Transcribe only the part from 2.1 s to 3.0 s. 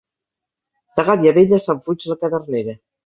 la cadernera.